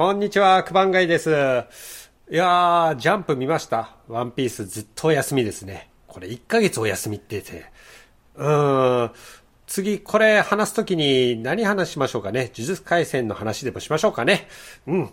[0.00, 1.28] こんにちは、クバンガイです。
[1.28, 1.32] い
[2.34, 3.96] やー、ジャンプ見ました？
[4.08, 5.90] ワンピースずっとお休みですね。
[6.06, 7.66] これ1ヶ月お休みってて。
[8.34, 9.10] うーん。
[9.66, 12.44] 次、これ話すときに何話しましょうかね？
[12.44, 14.48] 呪術回戦の話でもしましょうかね？
[14.86, 15.10] うん。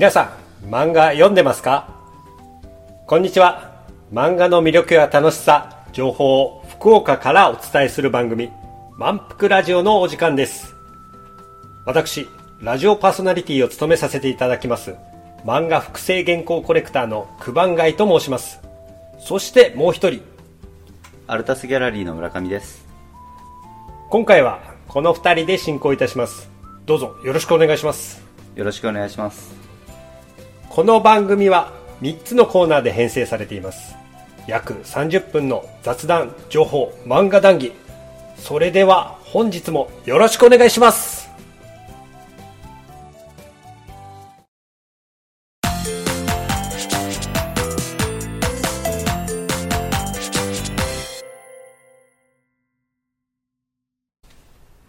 [0.00, 0.32] 皆さ
[0.64, 1.94] ん、漫画読んでますか？
[3.06, 3.84] こんにちは。
[4.10, 8.50] 漫画の魅力や楽しさ、情報を福岡からお伝えする番組、
[8.96, 10.74] 満腹ラジオのお時間です。
[11.84, 12.26] 私、
[12.62, 14.94] ラジオパーソナリティを務めさせていただきます、
[15.44, 18.62] 漫画複製原稿コレクターの九番街と申します。
[19.18, 20.22] そしてもう一人、
[21.26, 22.86] アルタスギャラリーの村上です。
[24.08, 26.48] 今回はこの二人で進行いたします。
[26.86, 28.24] どうぞよろしくお願いします。
[28.54, 29.59] よろしくお願いします。
[30.70, 33.96] この番組は3つのコーナーで編成されています。
[34.46, 37.72] 約30分の雑談情報漫画談義。
[38.36, 41.28] それでは本日もよろしくお願いします。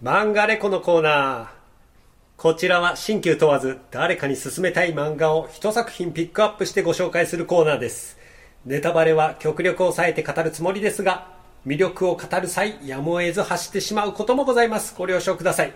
[0.03, 1.60] 漫画レコのコーナー。
[2.41, 8.17] こちらは新旧問わず誰かに勧めたい漫画を一作品ピックアップしてご紹介するコーナーです。
[8.65, 11.27] ネタバレは極力抑えて語るつもりですが、
[11.67, 14.95] 魅力を語る際、やむを得ず走ってしまうこともございます。
[14.97, 15.73] ご了承ください。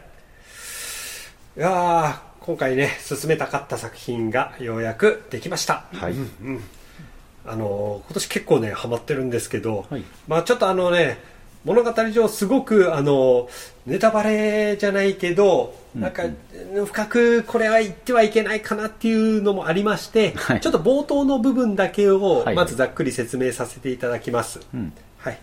[1.56, 5.86] いやー、今回ね、進めたかった作品がようやくできました。
[5.94, 6.16] はい。
[7.46, 11.20] あの今年結構ねハマってるんですけど、はいまあちょっとあのね
[11.66, 13.50] 物語上すごくあの
[13.86, 16.24] ネタバレじゃないけど、なんか
[16.86, 20.62] 深くこれは言ってはいけないかなっていうのもありまして、はい。
[20.62, 22.56] ちょっと冒頭の部分だけをはい。
[22.56, 24.94] まずざっくり説明させていただきます、うん。
[25.18, 25.40] はい、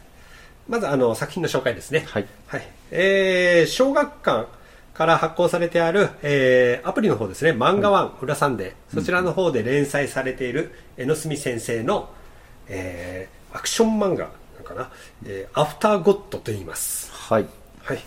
[0.69, 2.05] まずあの作品の紹介ですね。
[2.07, 2.27] はい。
[2.47, 2.69] はい。
[2.93, 4.47] えー小学館
[4.95, 12.11] から発行されてある、えーアプリの方ですね、漫画ワン、裏サンデー、そちらの方で連載されている江ノ澄先生の、
[12.69, 14.31] えーアクション漫画
[14.63, 14.91] なんかな、
[15.27, 17.11] えーアフターゴッドと言います。
[17.13, 17.47] はい。
[17.83, 17.99] はい。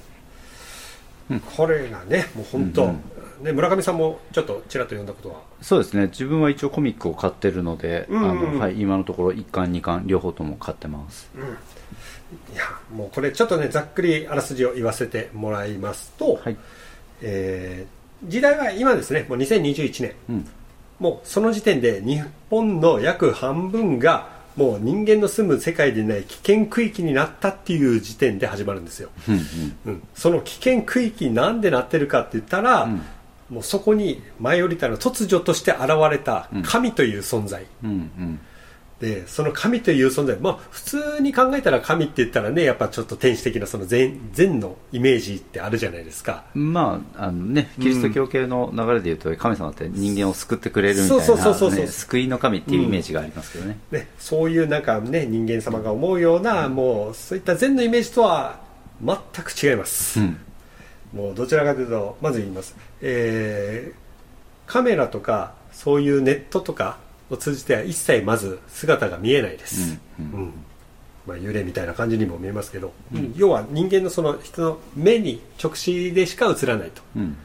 [1.58, 3.02] これがね、もう本当、うん
[3.44, 5.42] ね、村上さんもちょっとちらっと読んだことは？
[5.62, 6.08] そうですね。
[6.08, 11.30] 自分は一応コミックを買ってるので、うんうんあの、はい、今のところ1巻、2巻、両方とも買ってます。
[12.54, 16.58] いや、もうこれちょっとね、ざっくりあらすじを言わせてもらいますと、はい。
[17.22, 20.14] えー時代は今ですね、もう2021年。
[20.30, 20.48] うん。
[21.00, 29.36] もうその時点で日本の約半分がもう人間の住む世界でない危険区域になったっていう時点で始まるんですよ、うん。
[29.86, 33.02] うん、その危険区域になんでなってるかって言ったら、うん
[33.50, 37.90] もうそこに舞い降りたの突如として現れた神という存在、うん。
[37.90, 38.40] うん。
[39.00, 46.72] でその神という存在まあ普通に考えたら神って言ったらねやっぱちょっと天使的なその善善のイメージってあるじゃないですかうん。
[46.72, 53.78] まあ、あのね、キリスト教系の流れで言うと、神様って人間を救ってくれるみたいな、ね、救いの神っていうイメージがありますけどね。
[53.92, 58.62] ね、そういうなんかね人間様が思うような、もうそういった善のイメージとは
[59.04, 60.38] 全く違います、うん。
[61.14, 64.06] もうどちらかというとまず言います、えー
[64.68, 66.98] カメラとかそういうネットとか
[67.30, 70.54] を通じては一切まず姿が見えないです、うんうん。
[71.26, 72.94] まあ、幽霊みたいな感じにも見えますけど、
[73.36, 77.02] 要は人間のその人の目に直視でしか映らないと。
[77.16, 77.38] うん。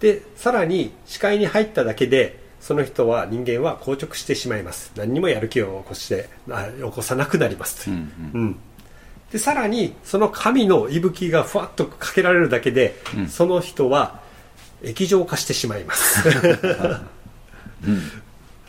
[0.00, 4.92] でさらに視界に入っただけでその人は人間は硬直してしまいます。
[4.96, 8.40] 何にもやる気を起こしてあ起こさなくなりますという、うん。
[8.40, 8.56] うん。
[9.32, 13.28] でさらにその神の息吹がふわっとかけられるだけで、うん。
[13.28, 14.20] その人は
[14.82, 16.28] 液状化してしまいます、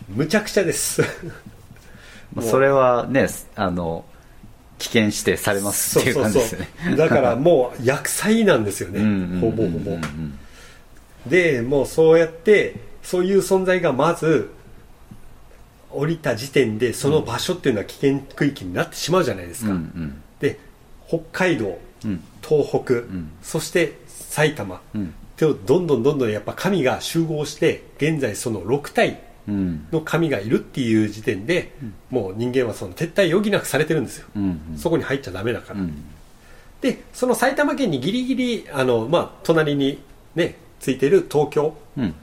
[0.10, 1.02] むちゃくちゃです。
[2.34, 4.06] まあ、それはね、あの、
[4.78, 6.96] 危険指定されますっていう感じですよね。
[6.98, 10.40] だから もう薬剤なんですよね、ほぼほぼ、うん
[11.28, 14.52] でもうそうやってそういう存在がまず
[15.90, 20.22] 降りた時点でその場所っていうのは危険区域になってしまうじゃないですうんうか、ん。
[20.40, 20.59] で
[21.08, 22.24] 北海道うん。
[22.47, 23.32] 東北、ん。
[23.41, 25.14] そして埼玉、うん。
[25.35, 31.74] とどんどんどんどんやっぱ神が集合して現在その6体うんの神がいるっていう時点で、
[32.09, 36.03] もう人間はその撤退余儀なくされてるんですよ、うんそこに入っちゃダメだから、うん。
[36.82, 40.02] でその埼玉県にギリギリあの、まあ、隣に
[40.36, 42.09] ねついてる東京うん。
[42.09, 42.14] っ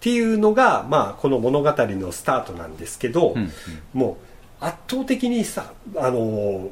[0.00, 3.34] ていうのが、まあ、この物語のスタートなんですけど、
[3.92, 4.16] も
[4.60, 6.70] う圧倒的にさ、あのー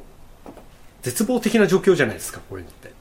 [1.07, 2.91] 絶望的な状況じゃないですかこういうのって。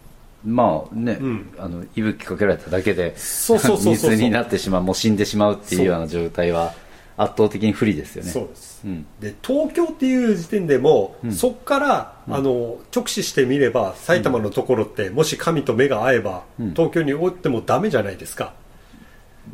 [0.45, 1.53] まあね、ん。
[1.59, 6.73] あの息吹かけられただけで水になってしまうもう死んでしまうっていうような状態は
[7.17, 8.31] 圧倒的に不利ですよね。
[8.31, 9.07] そうです、うん。
[9.21, 18.53] で東京っていう時点でも、そこから、あの直視してみれば埼玉のところって、もし神と目が合えば、東京におってもダメじゃないですか。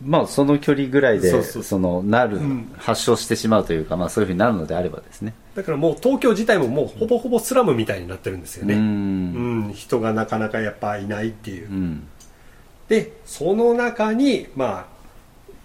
[0.04, 2.72] まあその距離ぐらいでそのなる、ん。
[2.78, 5.34] 発症してしまうというか、まあ、そういうふうになるのであればですね。
[5.54, 8.78] だからもう東京自体ももうほぼほぼスラムみたいになってるんですようね、ん。
[8.78, 8.82] う
[9.68, 9.72] ん。
[9.74, 12.08] 人がなかなかやっぱいないっていう、うん。
[12.88, 14.91] でその中にまあ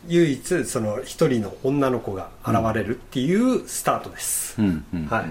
[0.07, 5.25] 唯一その一人の女の子が現れるっていうスタートです、うんうんはい。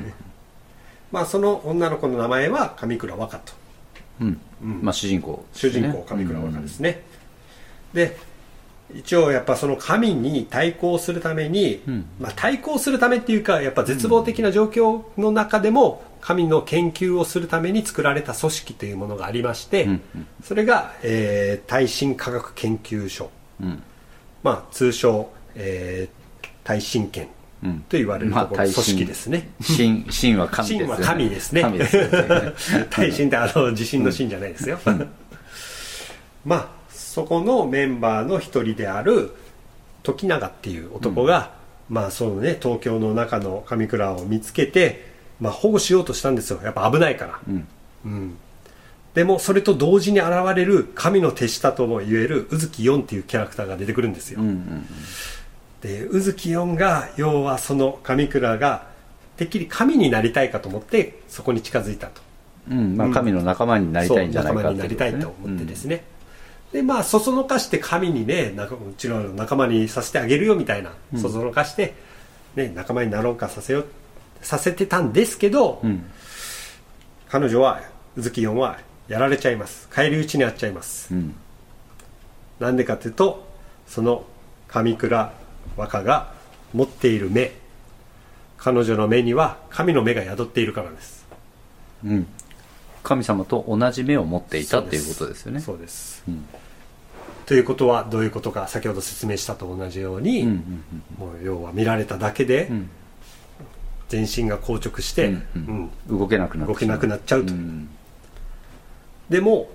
[1.10, 3.52] まあその女の子の名前は上倉若と。
[4.20, 4.40] うん。
[4.82, 7.02] まあ主人公主人公上倉若ですね、
[7.92, 8.16] で
[8.94, 12.06] 一応やっぱその神に対抗するために、ん。
[12.20, 20.00] まあ、対抗するためっていうかやっぱ絶望的な状況の中でも神の研究をするために作られた組織というものがありまして、うん。
[20.44, 23.30] それが、えー耐震科学研究所、
[23.60, 23.82] うん
[24.42, 26.16] まあ、通称、えー
[26.66, 27.28] 耐震研
[27.62, 27.80] うん。
[27.88, 29.48] と言われるところ、組織ですね。
[29.64, 30.96] 神神は神ですよね。
[30.96, 31.62] 神は神ですね。
[31.62, 32.54] 神ですよね。
[32.90, 34.78] 耐震ってあの地震の震じゃないですよ、
[36.44, 39.30] まあそこのメンバーの一人である
[40.02, 41.52] 時永っていう男が、
[41.88, 45.06] まあそのね東京の中の上倉を見つけて、
[45.40, 46.60] まあ、保護しようとしたんですよ。
[46.62, 47.68] やっぱ危ないから、うん。
[48.04, 48.36] うん
[49.16, 54.86] でもそれと同時に現れる神の手下とも言える宇月四っていうキャラクターが出てくるんですよ、うんうん
[55.82, 58.86] で宇月四が要はその上倉が
[59.36, 62.22] てっきり神になりたいかと思ってそこに近づいたと。
[62.68, 66.02] うんまあ、神の仲間になりたいんじゃないかそう仲間になりたいと思ってですね、
[66.72, 71.94] でまあそそのかして神にねうちの仲間にさせてあげるよみたいな、そそのかして、
[72.56, 73.84] ね、仲間になろうかさせよ
[74.40, 76.10] させてたんですけど、うん。
[77.28, 77.82] 彼女は
[78.16, 78.78] 宇月四は
[79.08, 79.88] やられちゃいます。
[79.88, 81.34] 返り討ちにあっちゃいます、うん。
[82.58, 83.46] なんでかっていうと
[83.86, 84.24] その
[84.68, 85.32] 上倉
[85.76, 86.32] 若が
[86.72, 87.52] 持っている目
[88.58, 91.26] 彼女の目には神の目が宿っているからです。
[92.04, 92.26] うん。
[93.02, 95.60] 神様と同じ目を持っていたっていうことですよね。
[95.60, 96.24] そうです。
[96.26, 96.44] うん。
[97.44, 100.84] ということはどういうことか先ほど説明したと同じように、うんうん
[101.18, 102.90] もう要は見られただけでうん。
[104.08, 106.16] 全身が硬直して、うんううん。
[106.16, 107.88] ん動けなくなっちゃうと、うん
[109.28, 109.68] でも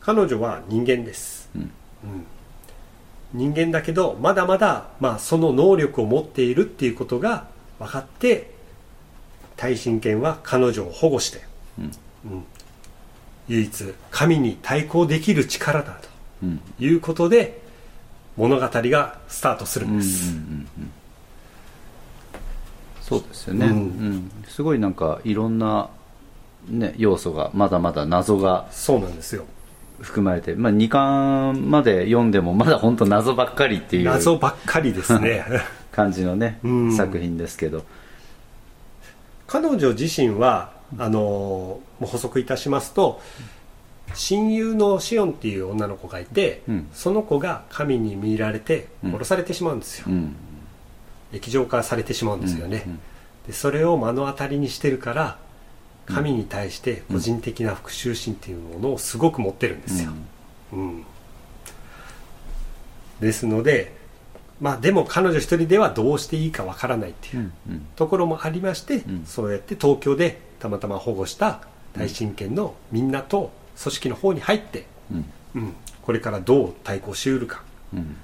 [0.00, 1.62] 彼女は人間です、うん。
[1.62, 1.70] うん。
[3.32, 7.46] 人間だけどまだまだ、まあ、その能力を持っているっていうことが
[7.78, 8.50] 分かって
[9.56, 11.42] 耐震権は彼女を保護して、
[11.78, 11.84] うん。
[11.84, 12.44] うん。
[13.48, 16.00] 唯一神に対抗できる力だ
[16.42, 16.58] うん。
[16.78, 17.60] ということで
[18.36, 20.68] 物語がスタートするうんんうんです、うんうん。
[23.02, 23.76] そうですよね、ううん
[24.16, 24.30] ん。
[24.48, 25.90] すごいなんかいろんな、
[26.68, 29.44] ね、要素がまだまだ謎がそうなんですよ。
[30.00, 35.44] 含まれて、まあ、2巻まで読んでもまだ本当謎ばっかりっていう謎ばっかりですね。
[35.92, 36.96] 感じのね、うん。
[36.96, 37.84] 作品ですけど。
[39.46, 43.20] 彼女自身はあの補足いたしますと
[44.14, 46.88] 親友のシオンっていう女の子がいて、うん。
[46.92, 50.34] その子が神に見られて殺されてしまうんですよ、うん。
[51.32, 53.00] 液状化されてしまうんですよね、うんうん。
[53.46, 55.38] でそれを目の当たりにしてるから
[56.06, 60.12] 神に対して個人的な復讐心っていうものをすごく持ってるんですよ、
[60.72, 61.04] うん。
[63.20, 63.94] ですので
[64.60, 67.86] まあでも彼女一人ではどうしていいかわからないっていううんうん。
[67.96, 69.24] ところもありまして、ん。
[69.26, 71.60] そうやって東京でたまたま保護した
[71.94, 75.24] 耐震圏のみんなと組織の方に入って、うん。
[75.54, 77.62] うん、これからどう対抗しうるか。
[77.92, 78.16] うん。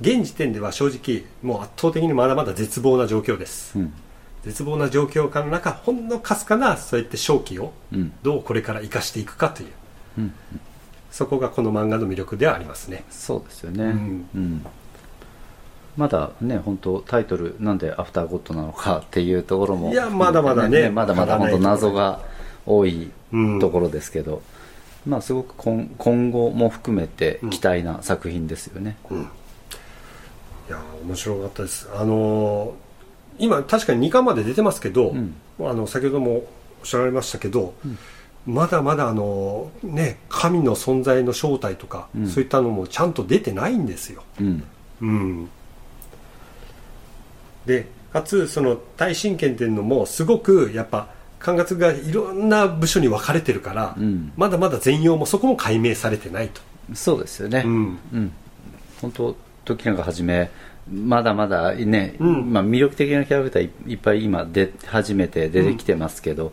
[0.00, 3.92] 現時点では正直もう圧倒的にまだまだ絶望な状況です、うん
[4.44, 8.12] 絶望な状況下の中ほんのかすかなそうやって正気をうん。
[8.22, 9.68] どうこれから生かしていくかという。
[10.18, 10.34] うん。
[11.10, 13.04] そこがこの漫画の魅力ではありますね。
[13.10, 14.28] そうですよね、うん。
[14.34, 14.66] うん。
[15.96, 22.20] まだね本当タイトルなんでアフターゴッドなのかっていうところもいやまだまだねまだまだ本当謎が
[22.64, 23.60] 多いうん。
[23.60, 24.42] ところですけど、
[25.06, 28.96] まあすごく今今後も含めて期待な作品ですよね、
[30.68, 31.88] いや面白かったです。
[31.94, 32.72] あのー
[33.42, 35.34] 今確かに2巻まで出てますけど、うん。
[35.60, 36.44] あの先ほどもおっ
[36.84, 37.74] しゃられましたけど、
[38.46, 42.28] まだまだあのね神の存在の正体とか、うん。
[42.28, 44.22] そういったのもちゃんと出てないんですよ。
[44.40, 44.64] うん。
[45.00, 45.48] うん。
[47.66, 51.08] でかつその耐震権っていうのもすごくやっぱ
[51.40, 54.32] 管轄がいろんな部署に分かれてるから、うん。
[54.36, 56.60] まだまだ全容もそこも解明されてないと、
[56.94, 57.64] そうですよね。
[57.66, 57.98] うん。
[58.12, 58.32] うん。
[59.00, 60.48] 本当時永はじめ
[60.90, 62.52] まだまだね、うん。
[62.52, 66.52] まあ、魅力的なキャラクターいいっぱい今出始めて出てきてますけど、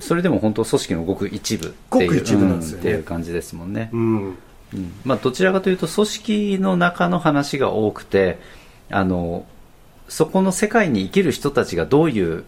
[0.00, 2.80] それでも本当組織のごく一部っていうごく一部なんですよね。
[2.80, 4.24] っていう感じですもんね、うん。
[4.26, 4.92] うん。
[5.04, 8.38] まあ、どちらかというと組織の中の話が多くて
[8.90, 9.46] あの
[10.08, 12.44] そこの世界に生きる人たちがどういう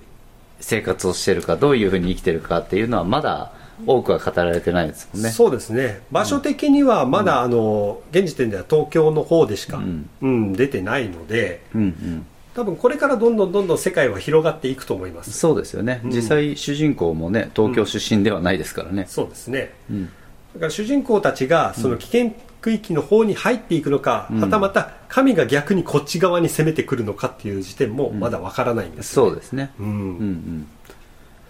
[0.60, 3.52] 生活をしてるかどういうふうに生きてるかっていうのはまだ
[3.84, 5.30] 多くは語られてないですもんね。
[5.30, 6.00] そうですね。
[6.10, 10.08] 場所的にはまだ、あの現時点では東京の方でしか、うん。
[10.22, 12.26] うん出てないのでうんうん。
[12.54, 15.32] 多分これからどんどんどんどん世界は広がっていくと思います。
[15.32, 16.10] そうですよね、うん。
[16.10, 19.74] 実際主人公もね東京出身ではないですからね、そうですね。
[19.90, 20.06] うん。
[20.54, 24.40] だから主人公たちがその危険区域の方に入っていくのか、うん。
[24.40, 29.86] はたまた神が逆にこっち側に攻めてくるのかっていう時点もまだわからないんですよ、そうですね、うん。
[29.86, 30.66] うんうん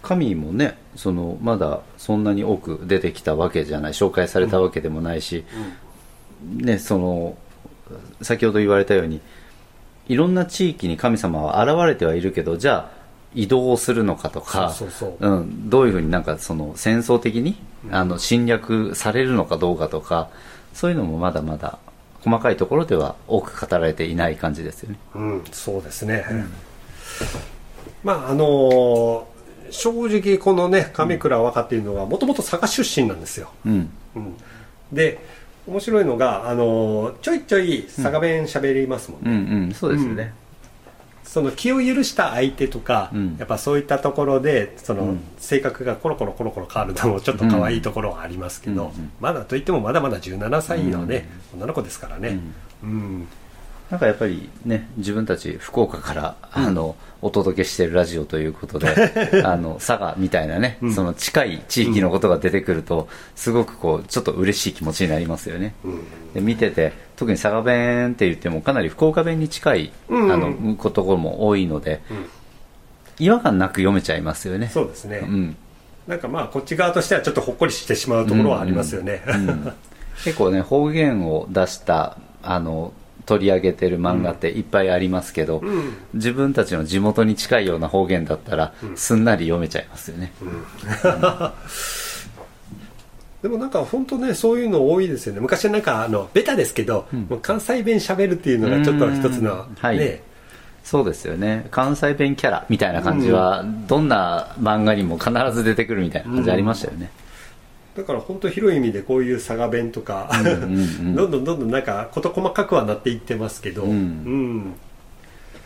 [0.06, 5.44] 神もねそのまだそんなに多く出てきたわけじゃない紹介されたわけでもないし、
[6.44, 7.36] ね、その
[8.22, 9.20] 先ほど言われたように
[10.06, 12.96] いろんな地域に神様は現れてはいるけどじゃあ
[13.34, 17.56] 移動をするのかとかそうん、どういうふうになんかその戦争的に
[17.90, 20.30] あの侵略されるのかどうかとか
[20.72, 21.80] そういうのもまだまだ
[22.20, 24.98] 細かいところでは多く語られていない感じですよね。
[25.16, 26.24] うん、そうですね、
[28.04, 29.35] まああのー
[29.70, 33.90] 正直このね上倉若っていうのはもともと佐賀出身なんですよ、うん。
[34.14, 34.36] うん、
[34.92, 35.18] で
[35.66, 39.62] 面白いのが、あのーちょいちょい佐賀弁喋りますもんね、うん。
[39.64, 40.32] うん、そうですよね。
[41.24, 43.36] その気を許した相手とか、うん。
[43.36, 45.20] やっぱそういったところでその、うん。
[45.38, 48.88] 性格がコロコロコロコロ変わるのもちょっと可愛いところはありますけど、うん。
[48.88, 49.12] うん。
[49.20, 52.38] まだといってもまだまだ17歳のね、女の子ですからね、
[52.82, 53.28] うん
[53.90, 58.88] なんかやっぱりね、自分たち福岡から、あの、お届けしているラジオということで、
[59.46, 60.94] あの、佐賀みたいなね、うん。
[60.94, 65.74] その近い地域のことが出てくると、すごくこう、ちょっと嬉しい気持ちになりますよね。
[65.84, 66.00] うん。
[66.34, 70.32] で見てて、特に佐賀弁って言ってもかなり福岡弁に近い、うん。
[70.32, 72.26] あの、ところも多いので、うん。
[73.18, 74.68] 違和感なく読めちゃいますよね。
[74.72, 75.56] そうですね、うん。
[76.06, 79.48] なんかまあこっち側としてはちょっとほっこりしてしまうところはありますよね、うん。
[79.48, 79.72] うん。
[80.24, 82.92] 結構ね方言を出したあの
[83.26, 85.96] 取り上げてる漫画っていっぱいありますけど、うん。
[86.14, 90.32] 自分たちの地元に近いような方言だったら、すんなり読めちゃいますよね、
[93.42, 95.40] でもなんか本当ねそういうの多いですよね。
[95.40, 99.74] 昔なんかあのベタですけど、もう関西弁しゃべるっていうのがちょっと一つのうん。
[99.76, 99.98] はい。
[99.98, 100.22] ね。
[100.86, 101.66] そうですよね。
[101.72, 107.10] 関西弁キャラみたいな感じは、どんな漫画にも必ず出てくるみたいな感じありましたよね、
[107.96, 110.30] だから本当広い意味でこういう佐賀弁とか、
[111.14, 113.90] どんどんどんどんなんか事細かくはなっていってますけど、うん。
[113.90, 114.74] うん。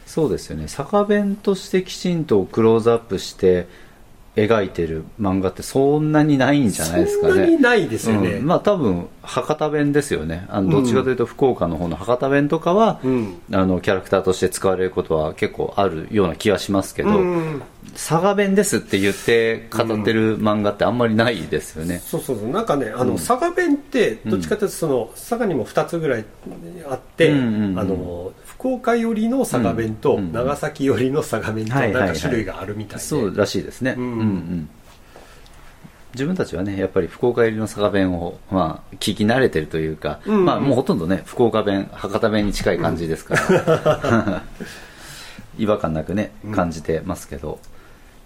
[0.07, 0.69] そうですよね。
[0.69, 3.67] 坂弁としてきちんとクローズアップして
[4.37, 7.33] 描いてる漫画ってそんなにないんじゃないですかね。
[7.33, 8.47] そんなにないですよね、うん。
[8.47, 10.47] まあ多分博多弁ですよね。
[10.49, 13.41] あのどっちかというと福岡の方の博多弁とかは、うん。
[13.53, 17.63] あのキャラクターとして使われることは結構あるような気はしますけど、うん
[17.95, 22.49] 佐賀弁ですって言って語ってる漫画ってあんまりないですよね、そうそうそう。
[22.49, 26.25] なんかねあの、佐賀弁ってどっちかというとその、佐賀にも2つぐらい
[26.89, 28.20] あって、あの
[28.61, 30.33] 福岡寄りの佐賀弁と、うんうん。
[30.33, 34.05] 長崎寄りの佐賀弁となんか種類があるみたいで、そうらしいですね、うん。
[34.05, 34.69] うんうん。
[36.13, 40.45] 自分たちはねやっぱり福岡入りの佐賀弁を、まあ、聞き慣れてるというか、うん。
[40.45, 44.43] まあ、もうほとんどね福岡弁博多弁に近い感じですから、
[45.59, 47.61] 違和感なくね感じてますけど、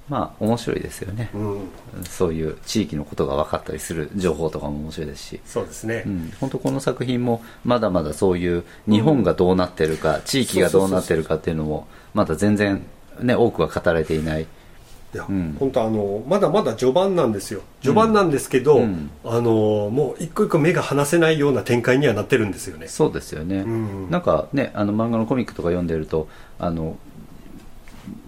[0.08, 1.70] まあ面白いですよね、うん、
[2.04, 12.84] そういう地域のことが分かったりする情報とかも面白いですし、そうですね、うん、本当この作品もまだまだそういう日本がどうなってるか、地域がどうなってるかっていうのもまだ全然、
[13.20, 14.42] ね、多くは語られていない。
[14.42, 15.56] いや、うん。
[15.58, 19.10] 本当あのまだまだ序盤なんですよ序盤なんですけど、うん。
[19.24, 22.88] あのもう一個一個目が離せないような展開にはなってるんですよね。
[22.88, 24.10] そうですよね、うん。
[24.10, 26.96] なんかねあの漫画のコミックとか読んでるとあの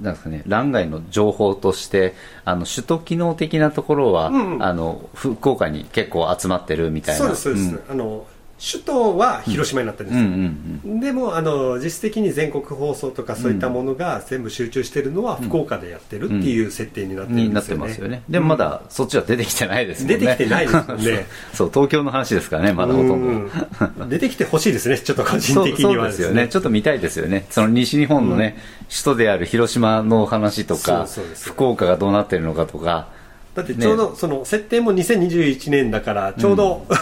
[0.00, 2.14] なんですかね欄外の情報として
[2.45, 7.26] あの首都機能的なところは、うんあの福岡に結構集まってるみたいな。
[7.26, 7.92] そうですそうです、ん。
[7.92, 8.26] あの
[8.59, 10.45] 首都は広島になってるんですうん
[10.85, 11.01] よ、うん。
[11.01, 18.23] でもあの実質的に全国放送とかそういったものが全部集中してるのは福岡でやってるっていう設定になってるんですよね、ますよね。
[18.29, 20.17] でもまだそっちは出てきてないですね。
[20.17, 21.27] 出てきてないですね。
[21.53, 23.15] そう東京の話ですからねまだほとんど。
[23.17, 26.07] うん出てきてほしいですねちょっと個人的には。
[26.07, 26.49] ですよね。
[26.49, 27.47] ちょっと見たいですよね。
[27.51, 28.57] その西日本のね、
[28.89, 31.07] 首都である広島の話とか
[31.43, 33.09] 福岡がどうなってるのかとか
[33.57, 36.85] だってちょうどその設定も2021年だからちょうど、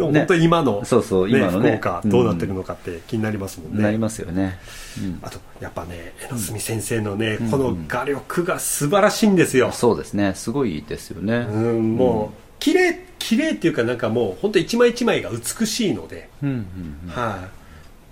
[0.00, 1.76] 本当に今の、そうそう今のね。
[1.76, 4.58] 福岡どうなってるのかって気になりますもんね、なりますよね、
[4.98, 5.18] うん。
[5.20, 10.32] あとやっぱね江ノ澄先生のね、この画力が素晴らしいんですよ、そうですね。
[10.34, 11.46] すごいですよね。
[11.52, 16.66] うんもう綺麗綺麗っていうかなんかもう本当一枚一枚が美しいので、うんうん
[17.10, 17.38] は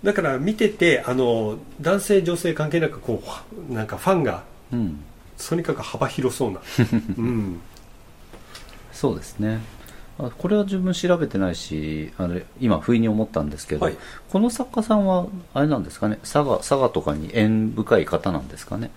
[0.02, 0.06] い。
[0.06, 3.22] だから見ててあの男性女性関係なくこ
[3.70, 4.78] うなんかファンがうん。
[4.80, 5.00] うん
[5.36, 6.60] とにかく幅広そうな、
[7.18, 7.60] うん、
[8.96, 9.60] そうですね。
[10.18, 13.96] あこれは自分調べてないしあれ今不意に思ったんですけど、はい。
[14.30, 16.18] この作家さんはあれなんですかね？
[16.22, 18.90] 佐賀佐賀とかに縁深い方なんですかね？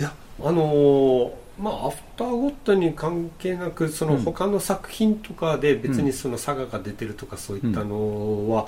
[0.00, 1.30] いやあのー
[1.60, 4.22] まあアフターゴッドに関係なくそのうん。
[4.22, 8.66] 他の作品とかで別にその佐賀が出てるとかそういったのは,、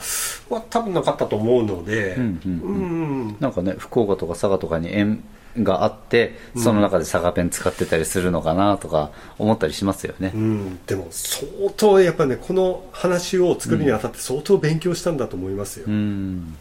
[0.51, 2.41] は多分なかったと思うので、うん。
[2.45, 3.37] うんうんうん。
[3.41, 5.25] なんかね福岡とか佐賀とかに縁
[5.59, 11.45] があってその中で佐賀弁使ってたりするのかなとか思ったりしますよね、うん、でも相
[11.77, 16.57] 当やっぱねこの話を作るにあたって相当勉強したんだと思いますよ、うん。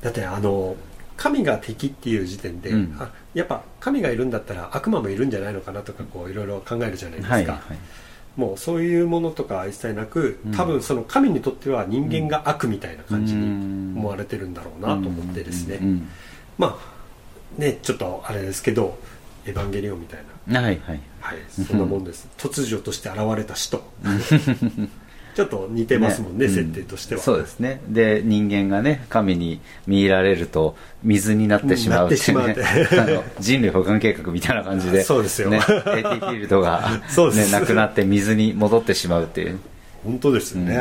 [0.00, 0.76] だってあの
[1.16, 2.96] 神が敵っていう時点で、うん。
[2.98, 7.60] あやっぱ神がいるんだったら悪魔もいるんじゃないのかなとかこういろいろ考えるじゃないですか、はいはい。
[8.36, 10.52] もうそういうものとか一切なくうん。
[10.52, 15.80] 多分その神にとっては人間が悪みたいな感じにうん思われてるんだろうなと思ってですね、
[16.58, 16.95] まあ
[17.58, 18.98] ねちょっとあれですけど
[19.46, 20.60] エヴァンゲリオンみたいな。
[20.60, 21.00] はいはい。
[21.20, 22.28] はい、そんなもんです。
[22.38, 23.82] 突如として現れた使徒。
[25.34, 26.54] ちょっと似てますもんね、うん。
[26.54, 27.20] 設定としては。
[27.20, 27.80] そうですね。
[27.88, 32.16] で人間がね神に見入られると水になってしまうって
[33.38, 35.50] 人類保管計画みたいな感じでそうですよ。
[35.50, 37.02] ね、AT フィールドが、
[37.34, 39.58] ね、なくなって水に戻ってしまうっていう。
[40.04, 40.80] 本当ですよね。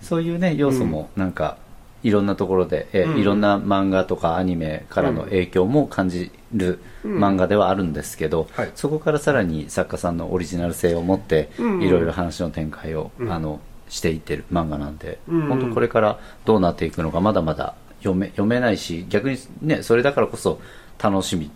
[0.00, 1.56] そういうね要素もなんか
[2.04, 3.18] いろんなところで、えうん。
[3.18, 8.70] いろんな漫画とかアニメからの影響も感じる漫画ではあるんですけど、はい。
[8.76, 11.82] そこからさらに作家さんのオリジナル性を持って、うん。
[11.82, 13.32] いろいろ話の展開を、うん。
[13.32, 15.48] あのしていってる漫画なんで、うん。
[15.48, 20.60] 本当これからどうなっていくのかまだまだ読め読めないし逆にねそれだからこそ
[20.98, 21.50] 楽しみ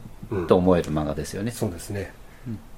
[0.47, 2.13] と思える漫画ですよね、そうですね。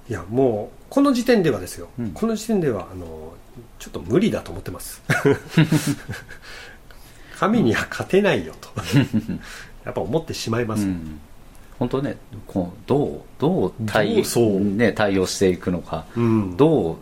[0.08, 1.88] いや、もう、この時点ではですよ。
[1.98, 2.10] うん。
[2.10, 3.32] この時点では、あの、
[3.78, 5.02] ちょっと無理だと思ってます。
[7.40, 8.68] 神には勝てないよと。
[9.86, 10.84] やっぱ思ってしまいます。
[10.84, 11.18] うん。
[11.78, 16.56] 本当ねこうどうどう対どうね、対応していくのか、うん。
[16.58, 16.96] どう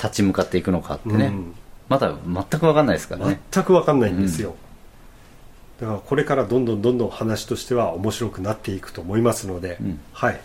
[0.00, 1.54] 立ち向かっていくのかってね、うん。
[1.88, 4.54] まだ全く分かんないですからね、全く分かんないんですよ、
[5.80, 10.00] だからこれからどんどんどんどん話としては面白くなっていくと思いますので、うん。
[10.12, 10.40] はい。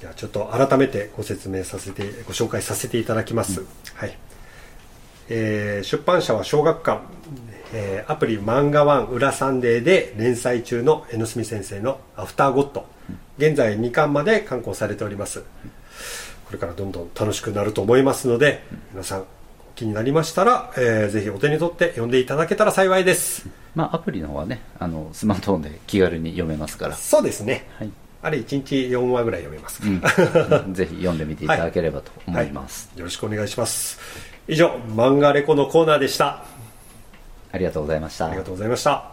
[0.00, 3.62] じゃあちょっと改めてご説明させてご紹介させていただきます、
[3.94, 4.16] はい。
[5.28, 7.02] えー出版社は小学館、
[7.74, 12.86] えーアプリマンガワン裏サンデーで連載中の江野朱美先生のアフターゴッド
[13.36, 15.40] 現在2巻まで刊行されております。
[15.40, 19.24] これからどんどん楽しくなると思いますので皆さん
[19.74, 23.48] 気になりましたら、えーぜひお手に取って読んでいただけたら幸いです。
[23.74, 27.66] まあアプリの方はねあのスマートフォンで気軽に読めますから、そうですね。
[27.78, 27.90] はい。
[28.22, 33.98] あれ1日4話ぐらい読めますから、うん、 ぜひ読んでみていただければと思います、よろしくお願いします。
[34.48, 36.44] 以上漫画レコのコーナーでした
[37.54, 38.26] ありがとうございました。
[38.26, 39.04] ありがとうございました。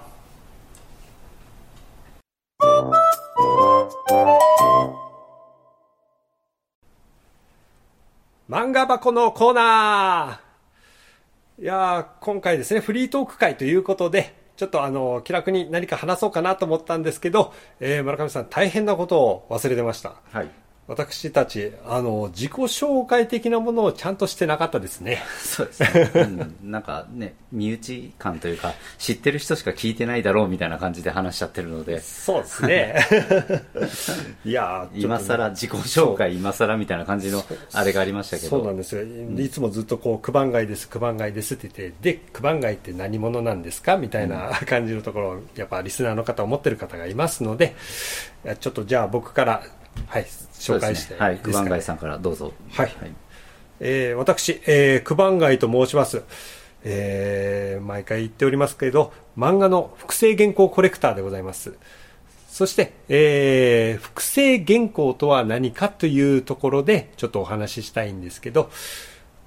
[8.49, 11.61] 漫画箱のコーナー。
[11.61, 20.15] いやー今回ですね、フリートーク会ということで、ちょっとあの、気楽に何か話そうかなと思ったんですけど、えー、村上さん大変なことを忘れてました。
[20.31, 20.49] はい
[20.91, 25.23] 私たち、あの、自己紹介的なものをちゃんとしてなかったですね。
[25.39, 32.01] そうですね、うん、なんかね身内感というか知ってる人しか聞いてないだろうみたいな感じで話しちゃってるので。
[32.01, 32.95] そうですね。
[34.43, 34.99] いやね。
[34.99, 38.49] 今更自己紹介今更みたいな感じのあれがありましたけど。
[38.49, 39.03] そうなんですよ。
[39.37, 43.95] いつもずっとこう、九番街です、九番街ですって言って、で、九番街って何者なんですか？
[43.95, 47.75] みたいな感じのところを、やっぱリスナーの方思ってる方がいますので、
[48.59, 49.63] ちょっとじゃあ僕から、
[50.07, 50.23] はい、
[50.53, 52.95] 紹介していいですか、はい九番街さんからどうぞはい
[53.83, 56.23] えー私、えー、九番街と申します。
[56.83, 61.73] えー毎回言っておりますけれど、漫画の複製原稿コレクターでございます。
[62.47, 68.69] そして、えー複製原稿とは何かというところで、ちょっとお話ししたいんですけど、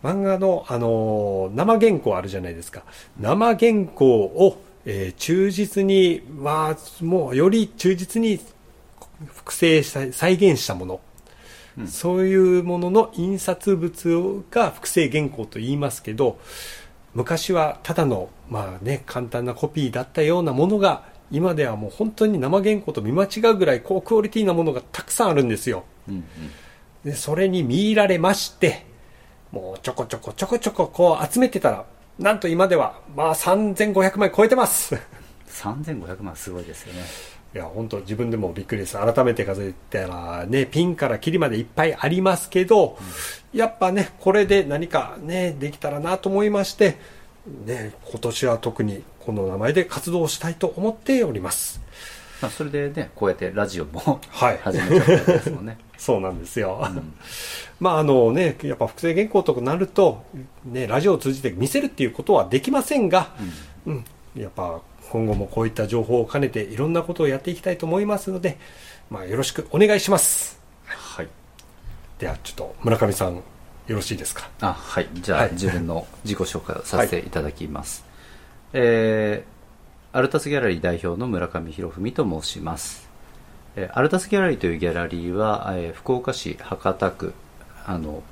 [0.02, 2.82] 漫画の、あのー生原稿あるじゃないですか。
[3.20, 8.40] 生原稿を、えー忠実に、まあ、もうより忠実に
[9.26, 11.00] 複製した、再現したもの。
[11.86, 16.38] そういうものの印刷物が複製原稿と言いますけど、
[17.14, 25.84] 昔はただの、まあね、簡単なコピーだったようなものが、今ではもう本当に生原稿と見間違うぐらい高クオリティなものがたくさんあるんですよ。
[26.08, 26.24] うんうん
[27.04, 28.86] で、それに見入られまして、
[29.52, 31.84] もうちょこちょこちょこちょここう集めてたら、
[32.18, 34.96] なんと今では、まあ3500枚超えてます。
[35.48, 37.02] 3500万すごいですよね
[37.54, 38.96] いや、本当自分でもびっくりです。
[38.98, 42.98] 改めて数えたらね、ピンからキリまでいっぱいありますけど、
[43.52, 46.98] やっぱね、これで何かね、できたらなと思いまして、
[47.64, 51.80] ね、今年は特にこの名前で活動したいと思っております。
[52.42, 56.84] まあ、それでねこうやってラジオもはい始めちゃったわけですもんね、 そうなんですよ。
[56.84, 57.14] うん
[57.80, 60.24] まああのね、やっぱ複製原稿とかなると、
[60.64, 63.30] ね、ラジオを通じて見せるっていうことはできませんが、
[63.86, 64.04] うん、
[64.36, 68.58] やっぱ今後もこういった情報を兼ねていろんなことをやっていきたいと思いますので、
[69.10, 70.60] まあよろしくお願いします。
[70.86, 71.28] はい。
[72.18, 73.42] ではちょっと村上さんよ
[73.88, 74.48] ろしいですか？
[74.60, 75.08] あはい。
[75.14, 75.52] じゃあ、はい。
[75.52, 78.04] 自分の自己紹介をさせていただきます、
[78.72, 79.54] えー
[80.16, 83.08] アルタスギャラリー代表の村上博文と申します、
[83.74, 87.34] えーアルタスギャラリーというギャラリーは、えー福岡市博多区
[87.84, 88.22] あの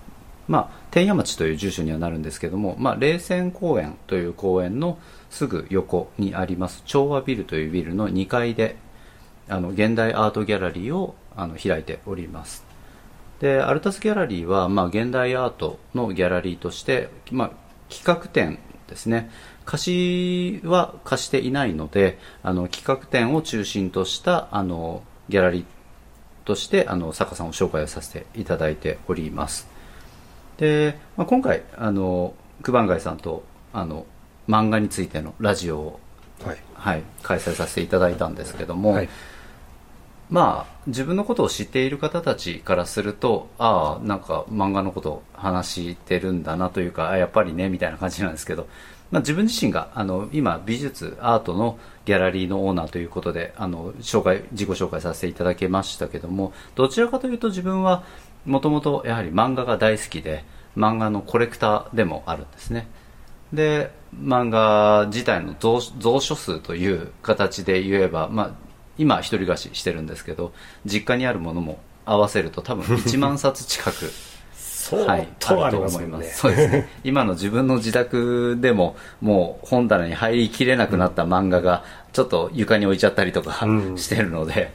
[0.47, 4.99] まあ天谷町という住所にはなるんですけども、まあ、霊泉公園という公園の
[5.33, 6.83] すぐ横にあります。
[6.85, 8.77] 調和ビルというビルの2階で
[9.49, 12.65] あの現代アートギャラリーをあの開いております。
[13.41, 17.51] でアルタスギャラリーは、まあ、現代アートのギャラリーとして、まあ、
[17.93, 19.31] 企画展ですね。
[19.65, 25.65] 貸しは貸していないのであの企画展を中心としたあのギャラリー
[26.45, 29.67] としてあの作家さんを紹介をさせていただいております。
[30.59, 34.05] で、まあ、今回あの九番街さんとあの
[34.49, 36.01] 漫画についてのラジオを、
[36.45, 36.59] はい。
[36.75, 39.09] はい、開催させていただいたんですけども、はい。
[40.33, 48.67] まあ自分のことを知っている方たちからするとああなんか漫画のことを話してるんだなというかあやっぱりねみたいな感じなんですけど、
[49.11, 58.03] まあ、自分自身があの今美術アートのギャラリーのオーナーということであの紹介自己紹介させていただきましたけどもどちらかというと自分は
[58.47, 60.45] もともとやはり漫画が大好きで
[60.79, 62.89] 漫画のコレクターでもあるんですね
[63.53, 68.51] で漫画自体の蔵蔵書数という形で言えば、まあ、
[68.99, 70.53] 今一人暮らししてるんですけど
[70.85, 74.11] 実家にあるものも合わせると多分1万冊近く
[74.83, 75.83] そう、はい、とあると。
[75.85, 76.39] 思います。
[76.39, 76.89] そうですね。
[77.05, 84.73] 今の自分の自宅でも、もう本棚に入りきれなくなった漫画が、ちょっと床に置いちゃったりとかうんしてるので、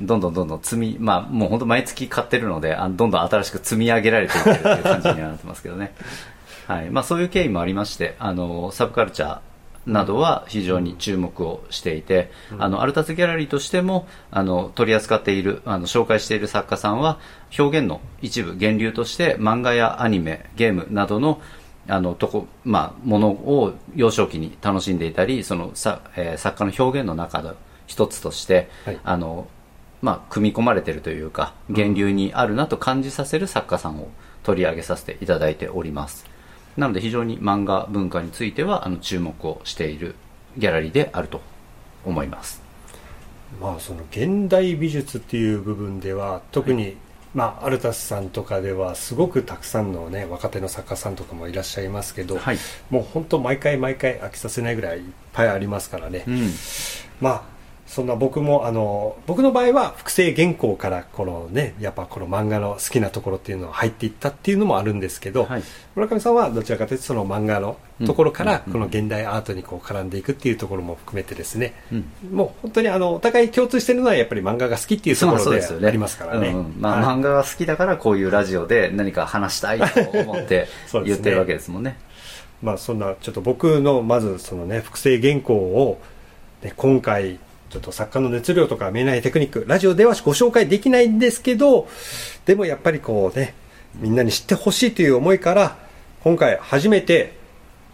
[0.00, 5.94] どんどんどんどん積み、まあもう本当毎月買ってるので、あどんどん新しく積み上げられていってるっていう感じにはなってますけどね。
[6.66, 6.90] はい。
[6.90, 9.40] まあそういう経緯もありまして、あの、サブカルチャー、
[9.86, 17.18] などは非常に注目をしていて、あのアルタスギャラリーとしてもあの取り扱っているあの紹介している作家さんは
[17.58, 21.40] 表現の一部源流として漫画やアニメゲームなどの
[21.86, 27.54] あのとこ、まあ、ものを幼少期に楽しんでいたりそのさ、えー作家の表現の中の
[27.86, 29.00] 一つとして、はい。
[29.04, 29.46] あの
[30.00, 34.08] まあ、組み込まれているというか源流にあるなと感じさせる作家さんを
[34.42, 36.26] 取り上げさせていただいております
[36.76, 40.16] なので非常に漫画文化についてはあの注目をしている
[40.58, 41.40] ギャラリーであると
[42.04, 42.62] 思います。
[43.60, 46.96] まあその現代美術っていう部分では特に、
[47.34, 52.58] まあアルタスさんとかではすごくたくさんのね若手の作家さんとかもいらっしゃいますけど、はい。
[52.90, 56.50] もう本当毎回毎回飽きさせないぐらいいっぱいありますからね、うん。
[57.20, 57.53] まあ
[57.86, 65.62] そんな僕もあの僕の場合は複製原稿からこのねやっぱこの漫画の好きなところっていうのは入っていったっていうのもあるんですけど、はい。
[65.94, 72.04] 村上さんはどちらかというとその漫画のところからうんこの現代アートにこう絡んでいくっていうところも含めてですね、うん。
[72.32, 76.48] もう本当にあのお互い共通してるのはやっぱり漫画が好きっていうところでありますからね。
[76.48, 76.58] うん。
[76.58, 77.16] うんまあ、はい。
[77.16, 80.68] 漫画が好きだからこういうラジオで何か話したいと思って
[81.04, 81.98] 言ってるわけですもんね。
[82.62, 86.00] まあそんなちょっと僕のまずそのね複製原稿を、
[86.62, 87.38] ね、今回
[87.74, 91.88] ちょっと作家の熱量とか見えないテクニックラジオではご紹介できないんですけど
[92.46, 93.56] でもやっぱりこうね
[93.96, 95.76] みんなに知ってほしいという思いから
[96.22, 97.36] 今回初めて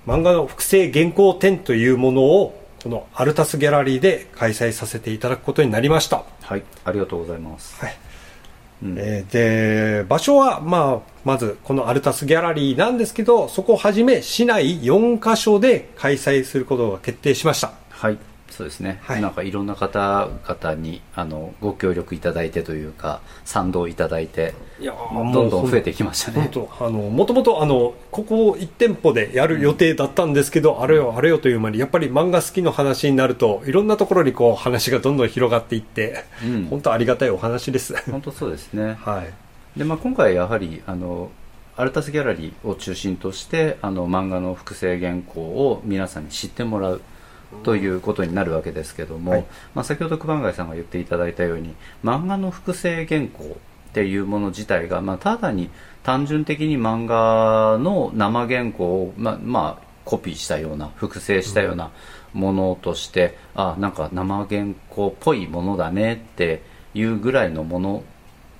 [0.06, 6.24] 漫画の複製原稿展というものをこのアルタスギャラリーで開催させていただくことになりました。
[6.42, 7.96] はいありがとうございます、はい。
[8.82, 8.96] うん。
[8.98, 17.72] えーで場所は、まあ、まずこのアルタスギャラリーなんですけどそこをはじめ市内4カ所で開催することが決定しました。
[17.88, 18.18] はい
[18.50, 19.22] そうですね、はい。
[19.22, 26.50] なんかいろんな方々にあのご協力いただいてというか賛同いただいていやどんどん増えてきましたね。
[26.80, 36.66] あのもともとあのここ1店舗でやる予定だったんですけど、あれよあれよという間にやっぱり漫画好きの話になるといろんなところにこう話がどんどん広がっていって、うん。
[36.66, 37.94] 本当ありがたいお話です。
[38.10, 38.98] 本当そうですね。
[39.02, 39.78] はい。
[39.78, 41.30] で、まあ、今回やはりあの
[41.76, 47.00] アルタスギャラリーを中心としてあの漫画の複製原稿を皆さんに知ってもらう
[47.62, 49.46] ということになるわけですけども、はい。
[49.74, 53.58] まあ、先ほど熊谷さんが言っていただいたように漫画の複製原稿
[53.90, 55.70] っていうもの自体が、まあ、ただに
[56.02, 61.90] 単純的に漫画の生原稿を、まあまあ、コピーしたような複製したような
[62.32, 66.62] ものとして、あなんか生原稿っぽいものだねって
[66.94, 68.04] いうぐらいのもの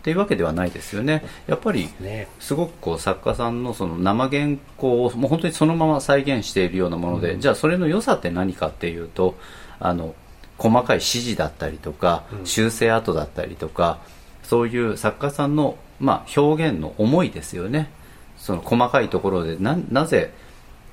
[0.01, 1.23] っていうわけではないですよね。
[1.47, 9.37] やっぱりねすごくこう作家さんのその生原稿をもう本当にそのまま再現しているようなもので、じゃあそれの良さって何かっていうと
[9.79, 10.15] あの
[10.57, 13.99] 細かい指示だったりとか、修正跡だったりとか
[14.43, 17.91] そういう作家さんの、まあ、表現の思いですよね。
[18.39, 20.33] その細かいところでななぜ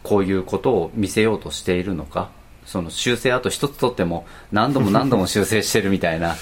[0.04, 2.30] こういうことを見せようとしているのか。
[2.65, 6.36] その修正跡一つとっても何度も何度も修正してるみたいな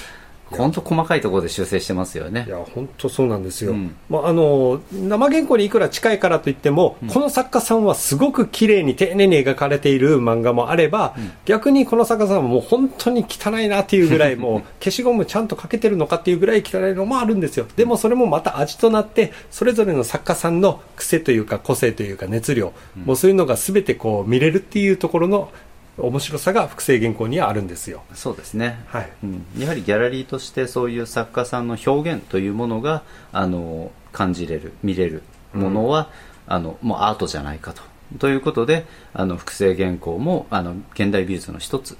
[0.57, 2.45] 本当細かいところで修正してますよね。
[2.47, 3.95] いや本当そうなんですよ、うん。
[4.09, 11.15] まあ、あの生原稿にいくら近いからといっても、この作家さんはすごく綺麗に丁寧に描かれている漫画もあれば、
[11.45, 25.51] 逆にこの作家さんはもう本当に汚いなっていうぐらいもう消しゴムちゃんとかけてるのかっていうぐらい汚いのもあるんですよでもそれもまた味となってそれぞれの作家さんの癖というか個性というか熱量、もうそういうのが全てこう見れるっていうところの
[25.97, 28.03] 面白さが複製原稿にはあるんですよ。
[28.13, 29.09] そうですね、はい。
[29.23, 36.09] うん、やはりギャラリーとしてそういう作家さんの表現というものがあの感じれる見れるものは、
[36.47, 37.81] あのもうアートじゃないかと。
[38.19, 41.97] ということであの複製原稿もあの現代美術の一つ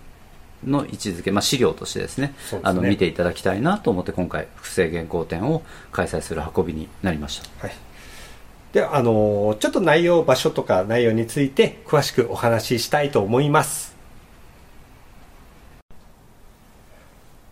[0.64, 2.60] の位置づけ、まあ、資料としてですねね。
[2.64, 7.68] あの見ていただきたいなと思って今回複製原稿展を開催する運びになりました。
[7.68, 7.76] はい。
[8.76, 13.96] で、あのーちょっと内容、場所とか内容について詳しくお話ししたいと思います。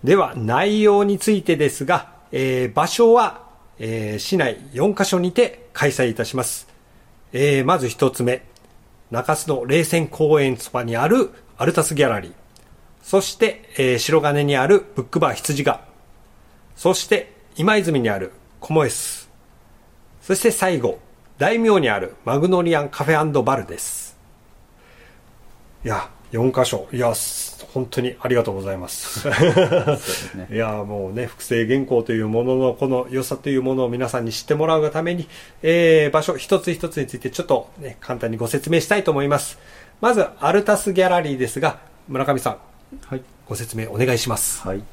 [0.04, 3.48] では、内容についてですが、えー場所は、
[3.80, 6.68] えー市内4カ所にて開催いたします。
[7.32, 8.44] えーまず一つ目、
[9.10, 12.34] 中洲の冷泉公園そばにあるアルタスギャラリー。
[13.02, 15.86] そして、えー白金にあるブックバー羊が。
[16.76, 19.30] そして、今泉にあるコモエス。
[20.22, 21.00] そして最後、
[21.38, 24.18] 大名にあるマグノリアンカフェバルです。
[25.84, 26.88] いや、4箇所。
[26.92, 29.22] いや、す本当にありがとうございます。
[29.22, 35.28] すね いや、もうね、複製原稿というもののこの良さというものを皆さんに知ってもらうがために、
[35.64, 39.58] えー場所一つ一つについてちょっとね、簡単にご説明したいと思います。
[40.02, 42.58] まず、アルタスギャラリーですが、村上さん、
[43.08, 44.62] はいご説明お願いします。
[44.68, 44.84] はい、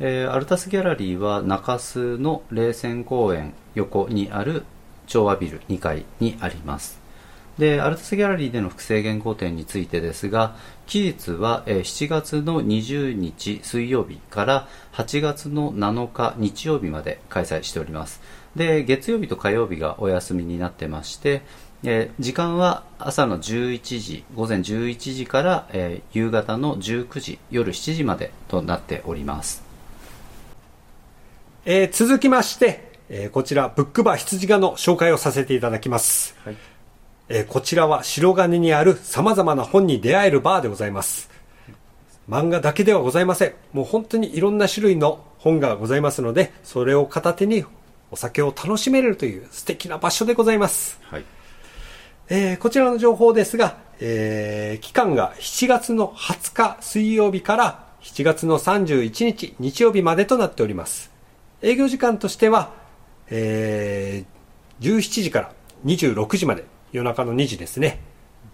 [0.00, 4.64] えーアルタスギャラリーは中洲の冷泉公園横にある
[5.10, 6.98] 調和ビル2階にあります。
[7.58, 18.22] でアルタスギャラリーでの複製原稿展についてですが期日は、7月の20日水曜日から8月の7日日曜日まで開催しております。
[18.56, 21.42] で月曜日と火曜日がお休みになってまして
[21.82, 29.62] え時間は朝の11時午前11時から、えー夕方の19時夜7時までとなっております。
[31.64, 36.36] えー続きまして、えーこちら、ブックバー羊画の紹介をさせていただきます。
[36.44, 36.56] はい
[37.28, 41.28] えーこちらは白金にある様々な本に出会えるバーでございます。
[42.28, 43.54] 漫画だけではございません。
[43.72, 47.64] もう本当にいろんな種類の本がございますので、それを片手に
[48.12, 51.00] お酒を楽しめるという素敵な場所でございます。
[51.02, 51.24] はい
[52.28, 61.10] えーこちらの情報ですが、えー期間が7月の20日水曜日から7月の31日日曜日までとなっております。
[61.62, 62.78] 営業時間としては、
[63.30, 64.40] えー
[64.80, 65.52] 17時から
[65.84, 68.00] 26時まで、夜中の2時ですね。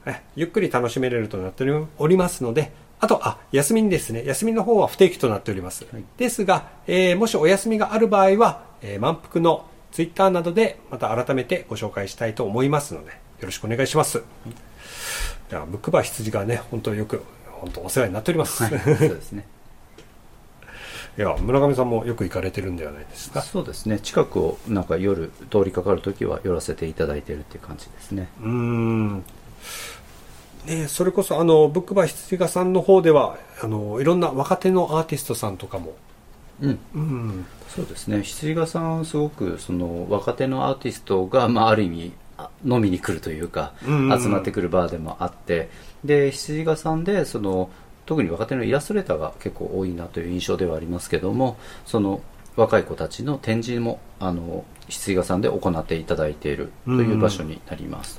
[0.07, 1.65] えゆっくり楽しめれるとなって
[1.99, 4.25] おりますので、あと、あ、休みですね。
[4.25, 5.87] 休みの方は不定期となっております。
[5.93, 14.19] はいですが、えーもしお休みがある場合は、えー満腹のツイッターなどでまた改めてご紹介したいと思いますので、よろしくお願いします。
[14.19, 14.23] い
[15.55, 17.23] や、ブックバー羊がね、本当よく、
[17.61, 18.65] 本当お世話になっております。
[18.65, 19.47] はい、そうですね
[21.19, 23.41] いや、村上さんもよく行かれてるんではないですか？
[23.41, 23.99] そうですね。
[24.01, 28.29] 近くをなんか夜通りかかるときは寄らせていただいているっていう感じですね。
[28.43, 29.25] うーん。
[30.67, 35.95] ね、それこそあのブックバー羊がさんの方ではあのいろんな若手のアーティストさんとかも、
[36.61, 36.79] うん。
[36.95, 38.23] うん、そうですね。
[38.23, 44.11] 羊ヶさんすごくその若手のアーティストが、まあ、ある意味あ飲みに来るというか、うん。
[44.11, 45.71] うん集まってくるバーでもあって。
[46.05, 47.71] で羊ヶさんでその
[48.07, 52.23] 特に若手のイラストレーターが結構多いなという印象ではありますけどもその
[52.57, 58.19] 若い子たちの展示もあの羊ヶさんで行っていただいているという場所になります、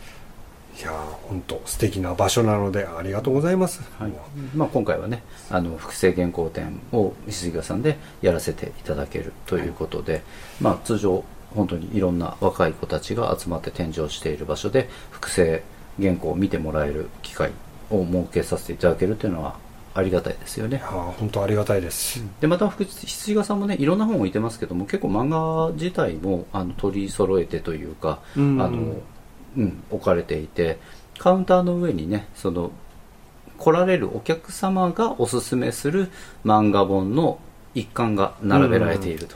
[0.77, 0.91] いや
[1.23, 4.11] 本当素敵な場所なのでありがとうございます、はい。
[4.55, 10.21] まあ、今回はねあの複製原稿展を石塚さんでやらせていただけるということで、
[10.61, 11.23] まあ、通常
[11.55, 15.63] 本当にいろんな若い子たちが集まって展示をしている場所で複製
[15.99, 17.51] 原稿を見てもらえる機会
[17.89, 19.55] を設けさせていただけるというのは
[19.97, 20.77] ありがたいですよね。
[20.77, 28.61] いや本当ありがたいです、でまた福羊ヶさんもねいろんな本を置いてますけども結構漫画自体もあの取り揃えてというか、うん。
[28.61, 28.95] あの
[29.57, 30.77] うん、置かれていて
[31.17, 32.71] カウンターの上にねその
[33.57, 36.11] 来られるお客様がおすすめする
[36.45, 37.39] 漫画本の
[37.73, 39.35] 一巻が並べられていると、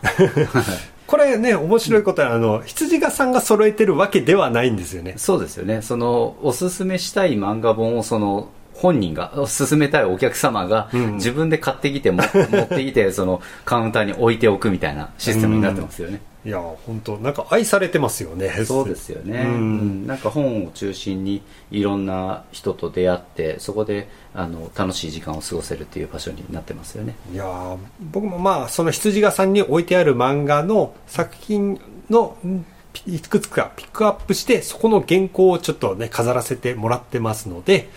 [1.07, 5.15] これね面白いことはあの羊がさんが揃えてるわけではないんですよね。
[5.17, 5.81] そうですよね。
[5.81, 8.49] そのおすすめしたい漫画本をその
[8.81, 11.15] 本人が勧めたいお客様がうん。
[11.15, 18.49] 自分で買ってきても、 持ってきてそのカウンターに置いておくみたいなシステムになってますよね、いや本当なんか愛されてますよね。
[18.65, 19.51] そうですよね、うん。
[19.51, 20.07] うん。
[20.07, 27.15] なんか本を中心にいろんな人と出会ってそこであの楽しい時間を過ごせるっていう場所になってますよね。
[27.31, 27.77] いやー
[28.11, 32.65] 僕もまあその羊ヶさんに置いてある漫画の作品のん
[33.07, 37.89] いくつかピックアップしてそこの原稿をちょっとね飾らせてもらってますので、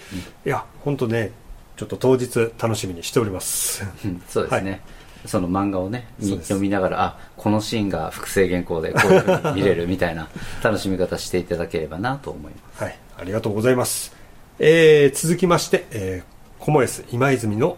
[0.46, 1.33] いや本当ね
[1.76, 3.85] ちょっと当日楽しみにしております。
[4.04, 4.80] うんそうですね、はい。
[5.26, 10.28] その漫画をね読みながらあこのシーンが複製原稿でこういうふうに見れる みたいな
[10.62, 12.83] 楽しみ方していただければなと思います。
[12.83, 12.98] はい。
[13.18, 14.14] ありがとうございます、
[14.59, 17.76] えー続きまして、えー、コモエス今泉の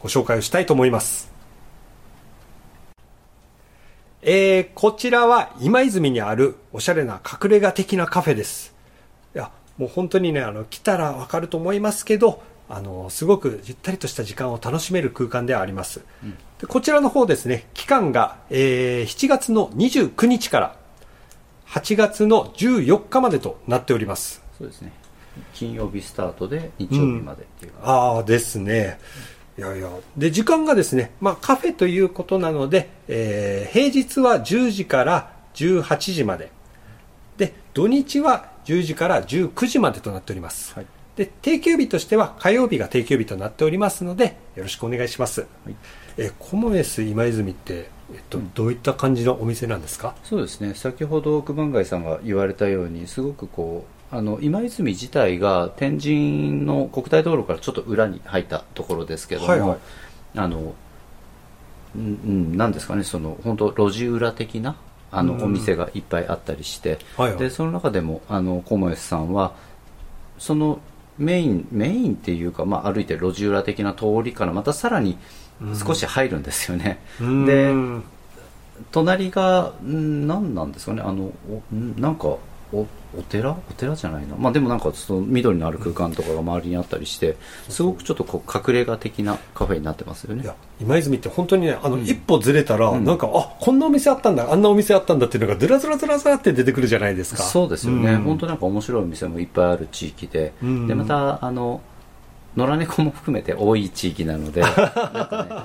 [0.00, 1.33] ご紹介をしたいと思います
[4.26, 8.74] えーこちらは今泉にあるおしゃれな隠れ家的なカフェです。
[9.34, 16.00] いや、もう本当にね、あの、来たらわかると思いますけど、あの、すごくゆったりとした時間を楽しめる空間ではあります。
[16.58, 20.76] でこちらの方ですね、期間が、えー7月の29日から
[21.68, 24.42] 8月の14日までとなっております。
[24.56, 24.92] そうですね
[25.52, 28.98] 金曜日スタートで日曜日までっていうか、ああですね。
[29.56, 29.88] いやいや。
[30.16, 36.50] で、時間がですね、まあカフェということなので、えー平日は10時から18時まで。
[37.36, 40.74] で、土日は10時から19時までとなっております。
[40.74, 40.86] はい
[41.16, 45.42] で、定休日としては火曜日が定休日となっておりますので、よろしくお願いします。
[45.42, 45.74] はい
[46.16, 50.16] えーコモエス今泉って、えっと、どういった感じのお店なんですか？
[50.24, 59.78] そうですね先ほど九番街さんが言われたようにすごくこうあの今泉自体が天神の国体道路からちょっと裏に入ったところですけども、はいはい。
[60.36, 60.74] あの
[61.96, 62.06] うんう
[62.54, 64.76] んなんですかねその本当路地裏的な
[65.10, 65.42] あの、うん。
[65.42, 67.38] お店がいっぱいあったりして、はいはい。
[67.40, 69.56] でその中でもあのコモエスさんは
[70.38, 70.78] その
[71.18, 75.18] メインメインっていうか、まあ、歩いて路地裏的な通りからまたさらに
[75.84, 78.04] 少し入るんですよね、でうん。
[78.92, 81.32] 隣がん何なんですかねあの
[81.96, 82.36] なんか
[82.72, 82.86] お
[83.18, 83.50] お寺？
[83.52, 87.36] お寺じゃないなまあでもなんかその緑のある空間とかが周りにあったりして
[87.68, 90.42] すごくちょっとこう隠れ家的なカフェになってますよね。
[90.42, 92.02] いや今泉って本当にねあの、うん。
[92.02, 93.04] 一歩ずれたら、うん。
[93.04, 97.42] なんかあこんなお店あったんだあんなお店あったんだっていうのがずらずらずらずらって出てくるじゃないですか。
[97.42, 98.22] そうですよね、うん。
[98.22, 100.86] 本当なんか面白いお店もいっぱいある地域で、うん。
[100.86, 101.80] でまたあの
[102.56, 104.68] 野良猫も含めて多い地域なので ね、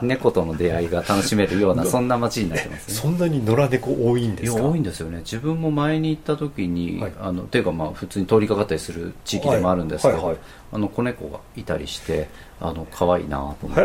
[0.02, 2.94] 猫との出会いが楽しめるようなそんな街になってますね。
[2.96, 4.60] そんなに野良猫多いんですか？
[4.60, 5.20] いや多いんですよね。
[5.20, 7.12] 自分も前に行った時に、はい。
[7.22, 10.42] あのていうかまあ普通に通りかかったりする地域でもあるんですけど、はいはいはい。
[10.72, 12.28] あの子猫がいたりして
[12.62, 13.82] あの可愛いなと思って。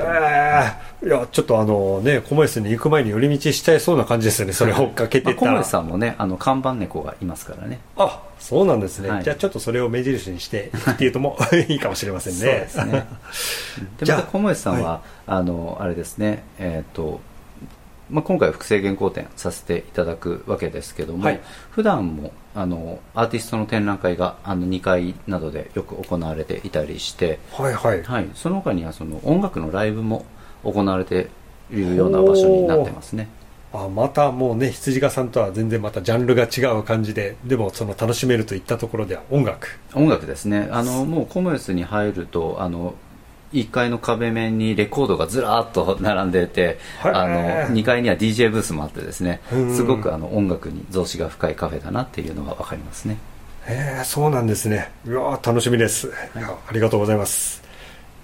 [1.07, 7.81] いやちょっとあのねコモエスに行く前に寄り道しちゃいそうな感じですよねそれを追っかけてまあ、小ったら、森さんもねあの看板猫がいますからね。
[7.97, 9.25] あそうなんですね、はい。
[9.25, 12.39] じゃあちょっとそれを目印にしてっていうとも いいかもしれませんね。
[12.41, 13.07] そうですね。
[14.01, 16.45] でじゃあまた小森さんは、はあのあれですね。
[16.59, 17.21] えっ、と
[18.11, 21.41] まあ、今回は複製原稿展させていただくわけですけども、はい。
[21.71, 28.03] 普段もあのアーティストの展覧会があの2階などでよく行われていたりして、はいはい。
[28.03, 30.25] はい、その他にはその音楽のライブも
[30.63, 31.29] 行われて
[31.71, 33.29] いるような場所になってますね。
[33.73, 39.81] あまたもうね羊ヶさんとは全然またジャンルが違う感じででもその楽しめるといったところでは音楽。
[39.95, 40.69] 音楽ですね。
[40.71, 42.95] あのもうコモエスに入るとあの
[43.55, 47.13] 1階の壁面にレコードがずらーっと並んでてはい。
[47.15, 47.27] あ
[47.69, 49.75] の2階には DJ ブースもあってですねうん。
[49.75, 53.17] すごくあの音楽に増資が深いカフェだなっていうのが分かりますね。
[53.67, 54.91] へえそうなんですね。
[55.07, 57.63] うわー楽しみです、ありがとうございます。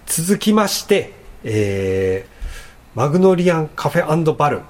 [0.07, 1.13] 続きまして、
[1.45, 4.61] えー、マグノリアンカフェバル。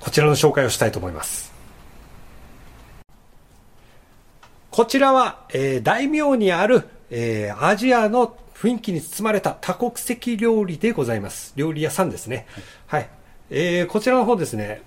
[0.00, 1.52] こちらの紹介をしたいと思います。
[4.70, 11.52] こちらは、えー大名にある、えーアジアの雰囲気に包まれた多国籍料理でございます。
[11.56, 12.46] 料理屋さんですね。
[12.86, 13.10] はい。
[13.50, 14.80] えーこちらの方ですね、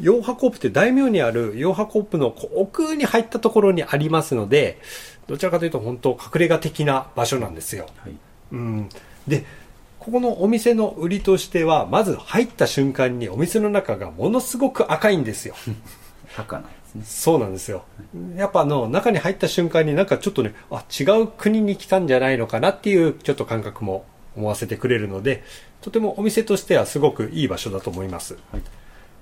[0.00, 4.80] ヨーハコープって大名にあるヨーハコープの奥に入ったところにありますので、
[5.26, 7.86] どちらかというと本当隠れ家的な場所なんですよ。
[7.98, 8.12] はい
[8.52, 8.88] うん、
[9.26, 9.44] で
[9.98, 15.54] ここのお店の売りとしてはまず入った瞬間にお店の中がものすごく赤いんですよ
[16.38, 17.84] 赤なんですねそうなんですよ
[18.36, 24.04] やっぱあの中に入った瞬間になんかちょっとねあ違う国に来たんじゃないのかなっていうちょっと感覚も
[24.36, 25.44] 思わせてくれるので
[25.80, 28.62] とてもお店としてはすごくいい場所だと思います、はい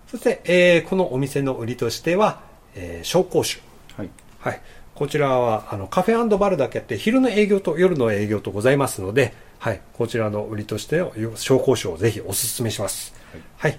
[0.07, 2.41] そして、えーこのお店の売りとしては、
[2.75, 3.61] えー紹興酒
[3.97, 4.61] はいはい。
[4.95, 9.81] こちらは、あの、カフェバルだけあって、昼の営業と夜の営業とございますので、はい。
[9.95, 13.15] こちらの売りとしての紹興酒をぜひお勧めします。
[13.57, 13.79] はい。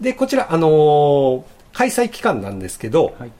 [0.00, 1.42] で、こちら、あのー
[1.72, 3.30] 開催期間なんですけど、はい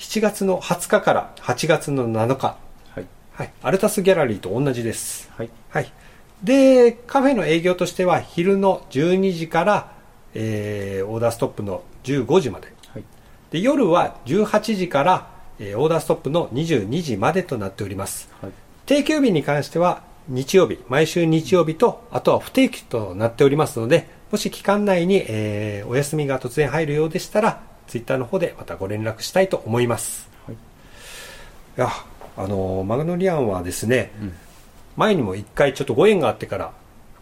[0.00, 2.56] 7月の20日から8月の7日、
[2.94, 5.30] はいはい、アルタスギャラリーと同じです。
[5.36, 5.92] はいはい。
[6.42, 9.92] で、カフェの営業としては昼の12時から、
[10.32, 12.72] えーオーダーストップの15時まで。
[12.94, 13.04] はい
[13.50, 15.28] で、夜は18時から、
[15.58, 18.30] えーオーダーストップの22時までとなっております。
[18.40, 18.52] はい
[18.86, 30.28] 定休日に関しては日曜日、毎週日曜日と、あとは不定期となっておりますので、もし期間内に、えーお休みが突然入るようでしたら、ツイッターの方でまたご連絡したいと思います。
[30.46, 30.58] はいい
[31.80, 31.88] や、
[32.36, 34.32] あの、マグノリアンはですね、うん
[34.96, 36.72] 前にも一回ちょっとご縁があってから、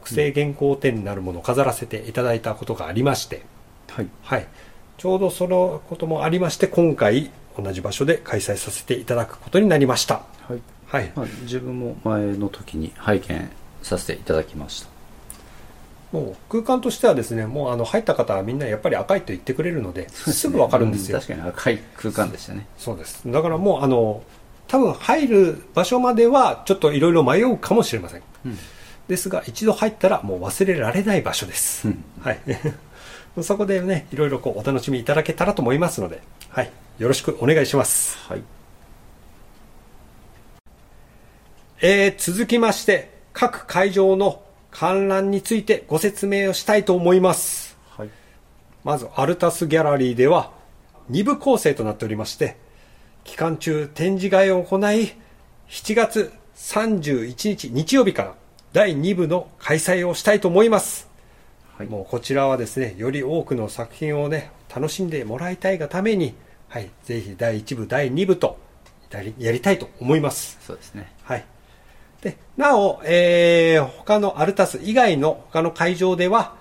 [0.00, 3.42] 複製原稿展になるものを飾らせていただいたことがありまして、
[3.90, 4.46] はいはい。
[4.96, 10.22] ちょうどそのこともありまして、今回同じ場所で開催させていただくことになりました。
[10.48, 11.12] はいはい。
[11.14, 13.50] まあ、自分も前の時に拝見
[13.82, 14.97] させていただきました
[16.12, 21.18] もう空間としてはですね、もうあの入った方はみんなやっぱり赤いと言ってくれるので、すぐわかるんですよ。
[21.18, 23.30] う確かに赤い空間でしたねそうです。
[23.30, 24.22] だからもうあの、
[24.68, 28.22] 多分入る場所まではちょっといろいろ迷うかもしれません。
[28.46, 28.59] うん
[29.09, 31.88] ですが一度入ったらもう忘れられない場所です。
[31.88, 32.40] うんはい。
[33.42, 36.70] そこでね、いろいろこうお楽しみいただけたらと思いますので、はい。
[36.98, 38.18] よろしくお願いします。
[38.28, 38.42] はい
[41.80, 44.42] えー続きまして、各会場の
[44.79, 47.76] 観覧についてご説明をしたいと思います。
[47.97, 48.11] はい
[48.85, 50.53] まず、アルタスギャラリーでは、
[51.11, 52.57] 2部構成となっておりまして、
[53.24, 55.16] 期間中展示会を行い、
[55.68, 58.35] 7月31日日曜日から
[58.72, 61.09] 第2部の開催をしたいと思います。
[61.76, 66.35] はいもうこちらはですね、より多くの作品をね、楽しんでもらいたいがために、
[66.68, 68.57] はい、ぜひ第1部、第2部と
[69.11, 70.57] やりやりたいと思います。
[70.64, 71.45] そうですねはい。
[72.22, 76.56] で、なお、えー、他のアルタス以外の他の会場では、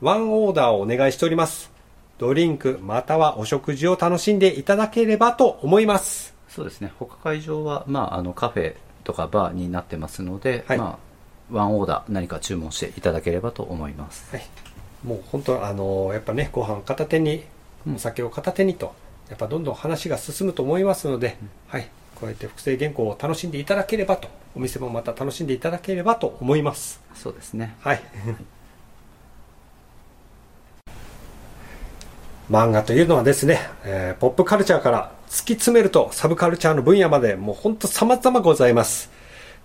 [0.00, 1.70] ワンオーダーをお願いしております。
[2.18, 6.34] ドリンクまたはお食事を楽しんでいただければと思います。
[6.48, 10.98] そうですね他会場は、まあ、あのカフェとかバーになってますので、はいま
[11.50, 14.46] あ、ワンオーダー何か注文していただければと思いますはい。
[15.02, 17.44] もう本当、あのーやっぱね、ご飯片手に、
[17.92, 18.94] お酒を片手にと、
[19.28, 21.36] やっぱどんどん話が進むと思いますので、
[21.66, 21.88] はい。
[22.22, 27.00] こうやって複製原稿を楽しんでいただければと、お店もまた楽しんでいただければと思います。
[27.16, 28.02] そうですねはい。
[32.48, 39.10] 漫画というのはですね、えーポップカルチャーから突き詰めるとサブカルチャーの分野までもう本当様々ございます。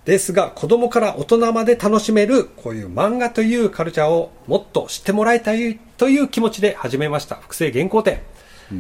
[0.05, 8.20] ですが、子供から大人まで楽しめる、こういう漫画というカルチャーをもっと知ってもらいたいという気持ちで始めました、複製原稿展。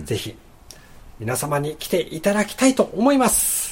[0.05, 0.35] ぜひ、
[1.19, 3.66] 皆様に来ていただきたいと思います。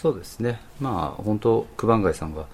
[0.00, 0.58] そうですね。
[0.80, 2.46] まあ本当九番街さんが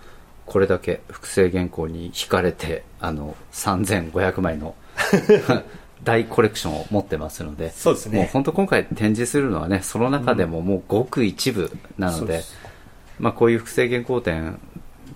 [0.47, 4.75] これだけ複製原稿に惹かれてあの3500枚の
[6.03, 8.19] 大コレクションを持ってますのでそうですね。
[8.19, 12.57] もう本当今回展示するのはねその中でももうごく一部なので,、そうです。
[13.21, 14.59] まあ、こういう複製原稿展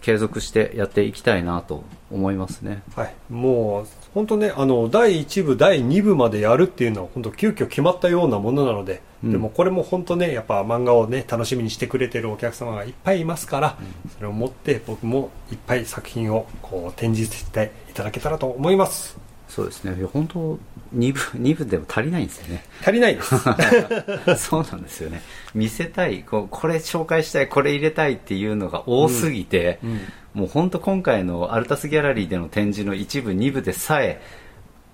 [0.01, 2.83] 継続してやっていきたいなと思いますね。
[2.95, 9.33] はい、もう本当ねあの第1部第2部までやるっていうのは本当急遽決まったようなものなので、うん。
[9.33, 13.79] でもこれも本当ねやっぱ漫画をね楽しみにしてくれてるお客様がいっぱいいますから、
[14.17, 19.20] それを持って僕もいっぱい作品をこう展示していただけたらと思います
[19.51, 19.97] そうですね。
[20.05, 20.59] 本当
[20.95, 22.65] 2部 二部でも足りないんですよね。
[22.83, 23.37] 足りないです。
[24.39, 25.23] そうなんですよね。
[25.55, 30.01] 見せたいこうこれ紹介したいこれ入れたいっていうのが多すぎて、うん。
[30.33, 34.21] もう本当今回のアルタスギャラリーでの展示の一部二部でさえ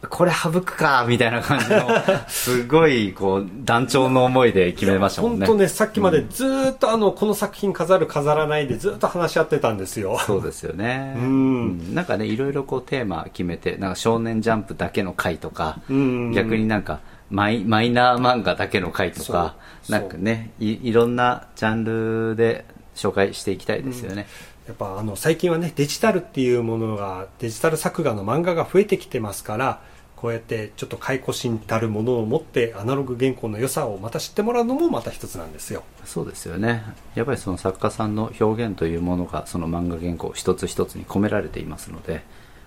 [0.09, 1.89] これ省くかみたいな感じの
[2.29, 5.47] すごいこう団長の思いで決めましたもんね。
[5.47, 10.19] 本当ねさっきまでずーっとあのこの作品飾る飾らないでずーっと話し合ってたんですよ。
[10.19, 11.15] そうですよね。
[11.17, 11.95] うん。
[11.95, 16.33] なんかねいろいろこうテーマ決めてなんか少年ジャンプだけの回とかうん。
[16.33, 17.01] 逆になんか
[17.31, 19.57] マイマイナー漫画だけの回とか
[19.89, 24.27] なんかねいいろんなジャンルで紹介していきたいですよね、
[24.67, 29.81] やっぱあの最近はねデジタルっていうものがデジタル作画の漫画が増えてきてますから
[30.17, 35.85] こうやってちょっと解雇心たるものを持ってアナログ原稿の良さをまた知ってもらうのもまた一つなんですよ。
[36.07, 36.83] そうですよね。
[37.15, 42.23] やっぱりその作家さんの表現というものがその漫画原稿一つ一つに込められていますので、